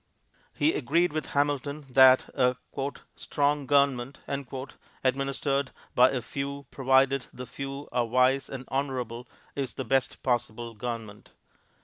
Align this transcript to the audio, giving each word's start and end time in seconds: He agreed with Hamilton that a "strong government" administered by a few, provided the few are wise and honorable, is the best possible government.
He 0.57 0.73
agreed 0.73 1.13
with 1.13 1.27
Hamilton 1.27 1.85
that 1.91 2.27
a 2.33 2.55
"strong 3.15 3.67
government" 3.67 4.17
administered 5.05 5.69
by 5.93 6.09
a 6.09 6.23
few, 6.23 6.65
provided 6.71 7.27
the 7.31 7.45
few 7.45 7.87
are 7.91 8.05
wise 8.07 8.49
and 8.49 8.65
honorable, 8.69 9.27
is 9.55 9.75
the 9.75 9.85
best 9.85 10.23
possible 10.23 10.73
government. 10.73 11.33